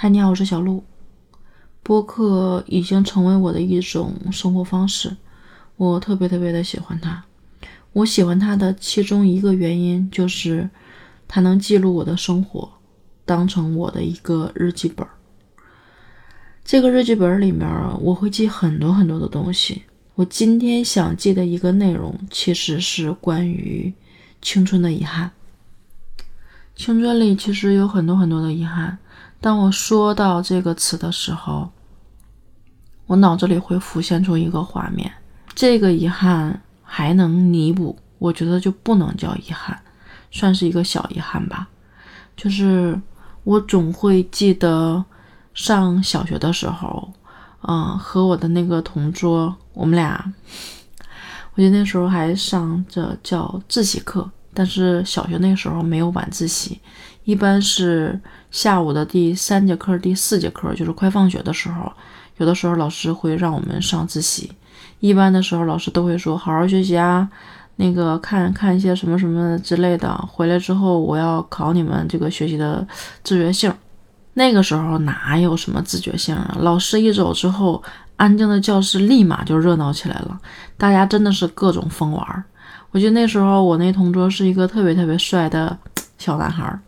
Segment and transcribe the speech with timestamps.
[0.00, 0.84] 嗨，你好，我是小鹿。
[1.82, 5.16] 播客已经成为我的一种生活方式，
[5.74, 7.24] 我特别特别的喜欢它。
[7.92, 10.70] 我喜欢它的其中一个原因就是
[11.26, 12.70] 它能记录我的生活，
[13.24, 15.04] 当成我的一个日记本。
[16.64, 17.68] 这个日记本里面
[18.00, 19.82] 我会记很多很多的东西。
[20.14, 23.92] 我今天想记的一个内容其实是关于
[24.40, 25.32] 青春的遗憾。
[26.76, 28.96] 青春里其实有很多很多的遗憾。
[29.40, 31.70] 当我说到这个词的时候，
[33.06, 35.10] 我脑子里会浮现出一个画面。
[35.54, 39.78] 这个遗憾还能弥补，我觉得就不能叫遗憾，
[40.30, 41.68] 算是一个小遗憾吧。
[42.36, 43.00] 就是
[43.44, 45.04] 我总会记得
[45.54, 47.12] 上小学的时候，
[47.62, 50.32] 嗯，和我的那个同桌，我们俩，
[51.54, 56.80] 我记得那时候还上着叫自习课，但是小学那时候没有晚自习。
[57.22, 58.18] 一般是
[58.50, 61.92] 下午的第三节课、第四节课，就是快放学的时候，
[62.38, 64.50] 有的时候老师会让我们上自习。
[64.98, 67.28] 一般的时候，老师都会说：“好好学习啊，
[67.76, 72.84] 那个看看一些什么什么之类的。”回来之后，我要考你们这个学习的
[73.22, 73.72] 自觉性。
[74.34, 76.56] 那个时候哪有什么自觉性啊？
[76.58, 77.80] 老师一走之后，
[78.16, 80.40] 安静的教室立马就热闹起来了，
[80.76, 82.44] 大家真的是各种疯玩。
[82.90, 85.76] 我记得那时候我那同桌是一个特别特别帅的
[86.18, 86.78] 小男孩。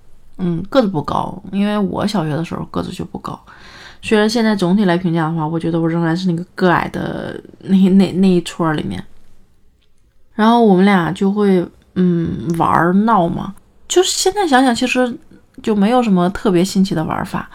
[0.42, 3.38] 嗯，个子不高，因为我小学的时候个子就不高。
[4.00, 9.04] 虽然现在总体来评价的话，我觉得我仍然是那个个矮的那那那一撮里面。
[10.32, 11.62] 然后我们俩就会
[11.96, 13.54] 嗯玩闹嘛，
[13.86, 15.14] 就是现在想想，其实
[15.62, 17.50] 就没有什么特别新奇的玩法。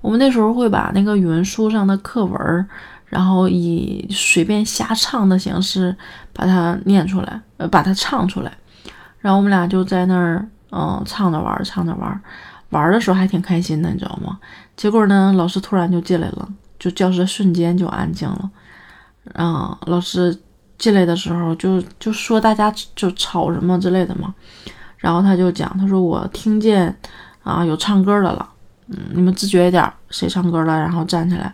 [0.00, 2.68] 我们那时候会把那个语文书上的课文，
[3.06, 5.96] 然后以随便瞎唱的形式
[6.32, 8.52] 把它念出来，呃，把它唱出来。
[9.18, 10.48] 然后我们俩就在那儿。
[10.70, 12.20] 嗯，唱着玩，唱着玩，
[12.68, 14.38] 玩的时候还挺开心的，你知道吗？
[14.76, 16.46] 结果呢，老师突然就进来了，
[16.78, 18.50] 就教室瞬间就安静了。
[19.32, 20.38] 嗯，老师
[20.76, 24.34] 进来的时候就就说大家就吵什么之类的嘛。
[24.98, 26.94] 然后他就讲，他说我听见
[27.42, 28.46] 啊有唱歌的了，
[28.88, 31.52] 嗯，你们自觉一点，谁唱歌了，然后站起来。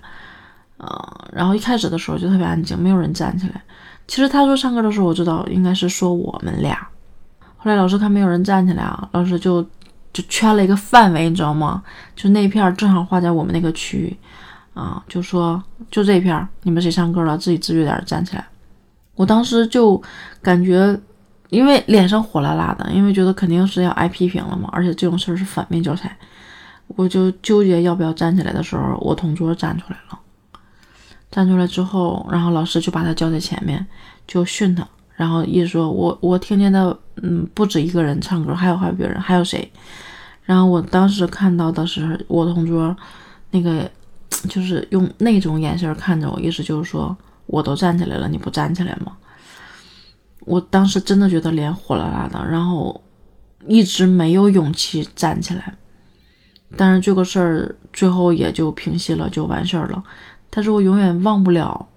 [0.79, 0.87] 嗯，
[1.33, 3.63] 然后一开始的时候就特别安静，没有人站起来。
[4.07, 6.77] 其实他说唱歌的时候，我知道应该是说我们俩。
[7.57, 9.63] 后来老师看没有人站起来啊，老师就
[10.13, 11.83] 就圈了一个范围，你知道吗？
[12.15, 14.17] 就那片正好画在我们那个区域
[14.75, 18.45] 啊，就说就这片，你们谁唱歌了，自己自觉点站起来。
[19.15, 20.01] 我当时就
[20.43, 20.99] 感觉，
[21.49, 26.15] 因为脸上火辣辣的，因为觉得肯定是要挨批评了嘛，而且这种事儿是反面教材，
[26.89, 30.19] 我就纠结要不要站起来的时候，我同桌站出来了。
[31.31, 33.85] 站出来之后，然后老师就把他叫在前面，
[34.27, 34.87] 就训他。
[35.17, 39.71] 然后一说，我我听见的，嗯，不止一个人唱歌，还有还有别人，还有谁？
[40.43, 42.97] 然后我当时看到的是我同桌，
[43.51, 43.91] 那个
[44.49, 47.17] 就是用那种眼神看着我，意思就是说，
[47.47, 49.17] 我都站起来了，你不站起来吗？
[50.41, 53.03] 我当时真的觉得脸火辣辣的，然后
[53.67, 55.75] 一直没有勇气站起来。
[56.77, 60.03] 但是这个事儿最后也就平息了，就完事儿了。
[60.51, 61.89] 但是我永远忘不了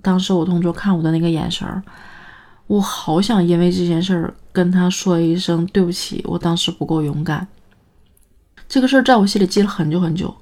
[0.00, 1.82] 当时我同桌看我的那个眼神儿。
[2.66, 7.46] 我好想因为这件事儿跟他说一声对不起，我当时不够勇敢。
[8.66, 10.34] 这个事儿在我心里记了很久很久，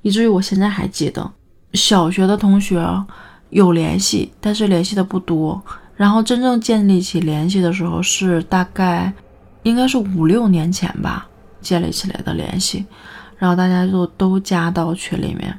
[0.00, 1.30] 以至于我现在还记得。
[1.74, 2.82] 小学的同学
[3.50, 5.62] 有联系，但是联系的不多。
[5.94, 9.12] 然后真正建立起联系的时候，是大概
[9.62, 11.28] 应该是五六年前吧，
[11.66, 12.86] 建立起来的联系。
[13.36, 15.58] 然后大家就都加到群里面。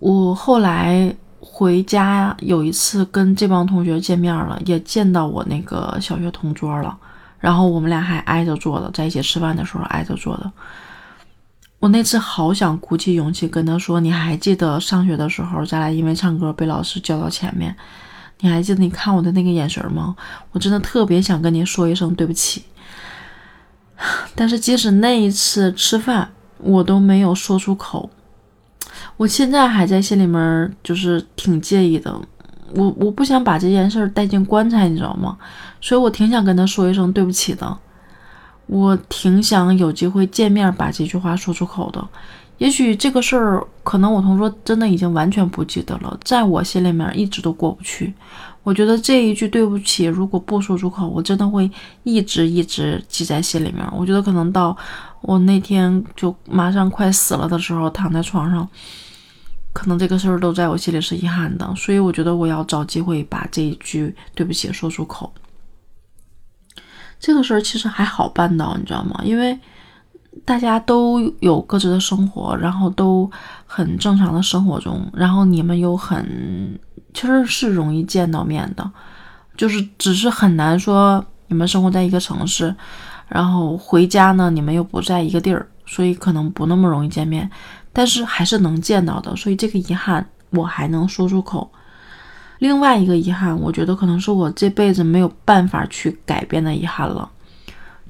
[0.00, 1.14] 我后来。
[1.40, 6.96] 回家有一次跟这帮同学见面了，也见到我那个小学同桌了，
[7.38, 10.52] 然后我们俩还挨着坐的，在一起吃饭的时候挨着坐的。
[11.78, 17.74] 我那次好想鼓起勇气跟他说：“你还记得上学的时候，咱俩因为唱歌被老师叫到前面？
[18.40, 20.14] 你还记得你看我的那个眼神吗？
[20.50, 22.64] 我真的特别想跟你说一声对不起。
[24.34, 28.08] 但是即使那一次吃饭，我都没有说出口。”
[29.16, 32.14] 我现在还在心里面，就是挺介意的。
[32.74, 35.36] 我我不想把这件事带进棺材，你知道吗？
[35.80, 37.76] 所以我挺想跟他说一声对不起的。
[38.66, 42.06] 我挺想有机会见面，把这句话说出口的。
[42.58, 48.12] 也许这个事儿，可能我同桌真的已经完全不记得了，在我心里面一直都过不去。
[48.64, 51.70] 我觉得这一句对不起，如果不说出口，我真的会
[52.02, 53.82] 一直一直记在心里面。
[53.96, 54.76] 我觉得可能到
[55.22, 58.68] 我那天就马上快死了的时候，躺在床上。
[59.72, 65.32] 可能这个事儿都在我心里是遗憾的，所以我觉得我要找机会把这一句对不起说出口。
[67.20, 69.20] 这个事儿其实还好办到，你知道吗？
[69.22, 69.56] 因为
[70.44, 73.30] 大家都有各自的生活，然后都
[73.66, 76.78] 很正常的生活中，然后你们又很
[77.12, 78.90] 其实是容易见到面的，
[79.56, 82.74] 就是只是很难说你们生活在一个城市，
[83.28, 87.50] 然后回家呢你们又不在一个地儿，所以可能不那么容易见面，
[87.92, 91.70] 但是还是能见到的，所以这个遗憾我还能说出口。
[92.58, 97.28] 另外一个遗憾，我觉得可能是我这辈子没有办法去改变的遗憾了，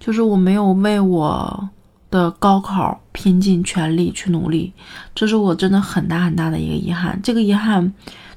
[0.00, 1.68] 就是我没有为我
[2.10, 4.72] 的高考拼尽全力去努力，
[5.14, 7.20] 这是我真的很大很大的一个遗憾。
[7.22, 7.92] 这个遗憾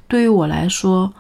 [0.08, 1.14] 对于我来说，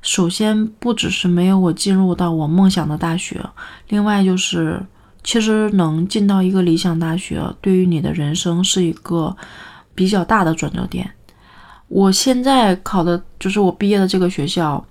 [0.00, 3.40] 首先不只是没有我进入到我梦想的大学，
[3.88, 4.84] 另外就是
[5.22, 9.36] 其实能进到一个理想大学，对于你的人生是一个
[9.94, 11.08] 比较大的转折点。
[11.86, 14.84] 我现在考的就是我毕业的这个学校，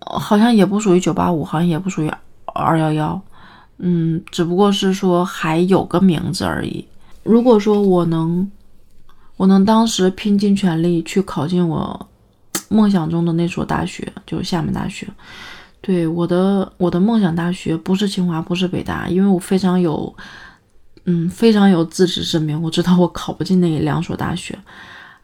[0.00, 2.10] 好像也不属于九八五，好像也不属于
[2.46, 3.20] 二幺幺，
[3.78, 6.86] 嗯，只不过是说还有个名字而已。
[7.22, 8.50] 如果说我能，
[9.36, 12.08] 我能当时拼尽全力去考进我
[12.68, 15.06] 梦想中的那所大学，就是厦门大学。
[15.80, 20.14] 对，我的我的梦想大学不是清华，不是北大，因为我非常有，
[21.04, 24.58] 嗯，非常有自知之明，我知道我考不进那两所大学，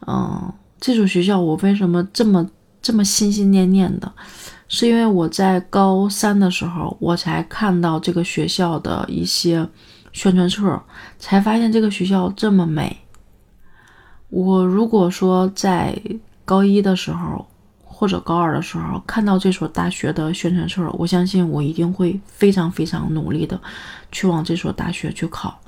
[0.07, 0.53] 嗯。
[0.83, 2.49] 这所学校我为什么这么
[2.83, 4.13] 这么心心念念的？
[4.69, 9.69] 是因为我在高三的时候，我才看到这个学校的一些
[10.13, 10.81] 宣传册，
[11.19, 12.97] 才发现这个学校这么美。
[14.29, 16.01] 我如果说在
[16.45, 17.45] 高一的时候
[17.85, 23.61] 或者高二的时候看到这所大学的宣传册，我相信我一定会非常非常努力的
[24.13, 25.61] 去往这所大学去考。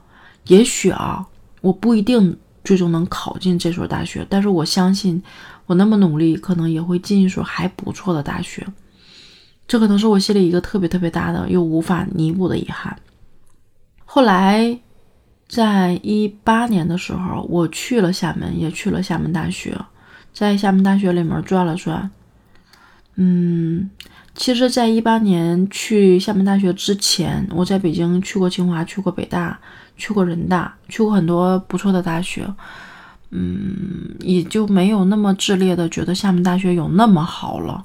[0.46, 1.26] 也许啊，
[1.60, 2.38] 我不一定。
[2.64, 5.22] 最终能考进这所大学，但是我相信
[5.66, 8.66] 我那么努力，可能也会进一所还不错的大学。
[9.66, 12.96] 这可能是我心里一个特别特别大的又无法弥补的遗憾。
[14.04, 14.78] 后来，
[15.48, 19.78] 在一八年的时候，我去了厦门，也去了厦门大学，
[20.32, 22.10] 在厦门大学里面转了转。
[23.16, 23.90] 嗯，
[24.34, 29.58] 其实，在一八年去厦门大学之前，我在北京去过清华，去过北大。
[29.94, 32.44] 去过人大，去过很多不错的大学，
[33.30, 37.84] 嗯，也就没有那么炽烈的觉得厦门大学有那么好了。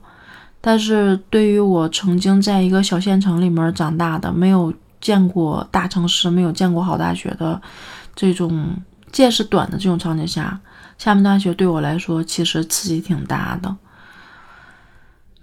[0.62, 7.62] 但是对于我曾经在一个小县城里面长大的，没有见过大城市，没有见过好大学的
[8.15, 8.75] 这种
[9.12, 10.59] 见识短的这种场景下，
[10.97, 13.75] 厦门大学对我来说其实刺激挺大的。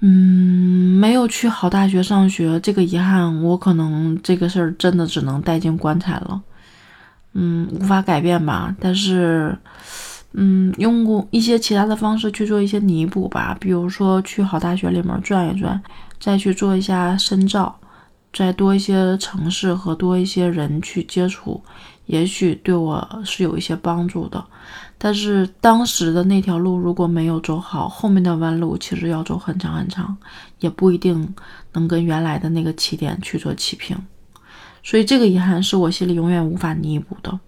[0.00, 6.43] 嗯，没有去好大学上学，这个遗憾，我可能这个事儿真的只能带进棺材了。
[7.32, 9.56] 嗯，无法改变吧，但是，
[10.35, 15.82] 嗯，用过一些其他的方式去做一些弥补吧，比如说去好大学里面转一转，
[16.20, 17.76] 再去做一下深造，
[18.32, 21.62] 再多一些城市和多一些人去接触，
[22.06, 24.45] 也许对我是有一些帮助的。
[24.97, 30.17] 但是当时的那条路如果没有走好，后面的弯路其实要走很长很长，
[30.61, 31.35] 也不一定
[31.73, 33.97] 能跟原来的那个起点去做齐平。
[34.83, 37.41] 所以这个遗憾是我心里永远无法弥补的，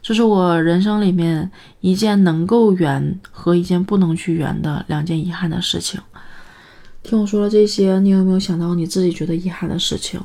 [0.00, 1.50] 这是我人生里面
[1.80, 6.00] 一件能够圆和一件不能去圆的两件遗憾的事情。
[7.02, 10.20] 听我说了这些，你有没有想到你自己觉得遗憾的事情？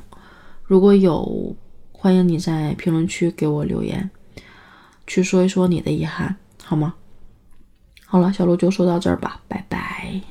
[0.63, 1.55] 如果有，
[2.01, 4.09] 欢迎你在评论区给我留言，
[5.05, 6.93] 去说一说你的遗憾，好吗？
[8.05, 10.21] 好了，小鹿就说到这儿吧，拜拜。